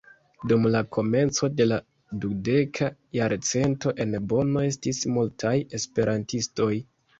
[0.51, 1.77] Dum la komenco de la
[2.23, 6.75] dudeka jarcento en Bono estis multaj esperantistoj.